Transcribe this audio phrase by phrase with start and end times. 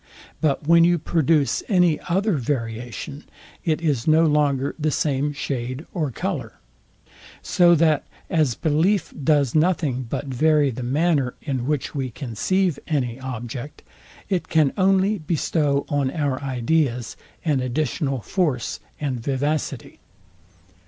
[0.41, 3.23] But when you produce any other variation,
[3.63, 6.53] it is no longer the same shade or colour.
[7.43, 13.19] So that as belief does nothing but vary the manner, in which we conceive any
[13.19, 13.83] object,
[14.27, 17.15] it can only bestow on our ideas
[17.45, 19.99] an additional force and vivacity.